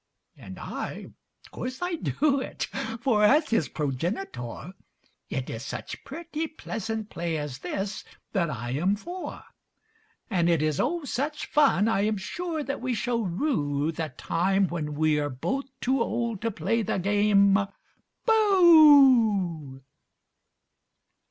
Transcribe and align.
And 0.35 0.57
I 0.57 1.11
of 1.45 1.51
course 1.51 1.79
I 1.79 1.93
do 1.93 2.39
it; 2.41 2.63
for, 3.01 3.23
as 3.23 3.51
his 3.51 3.69
progenitor, 3.69 4.73
It 5.29 5.47
is 5.47 5.63
such 5.63 6.03
pretty, 6.03 6.47
pleasant 6.47 7.11
play 7.11 7.37
as 7.37 7.59
this 7.59 8.03
that 8.31 8.49
I 8.49 8.71
am 8.71 8.95
for! 8.95 9.43
And 10.27 10.49
it 10.49 10.63
is, 10.63 10.79
oh, 10.79 11.03
such 11.05 11.45
fun 11.45 11.87
I 11.87 12.01
am 12.01 12.17
sure 12.17 12.63
that 12.63 12.81
we 12.81 12.95
shall 12.95 13.21
rue 13.25 13.91
The 13.91 14.09
time 14.17 14.67
when 14.69 14.95
we 14.95 15.19
are 15.19 15.29
both 15.29 15.65
too 15.79 16.01
old 16.01 16.41
to 16.41 16.49
play 16.49 16.81
the 16.81 16.97
game 16.97 17.59
"Booh!" 18.25 19.81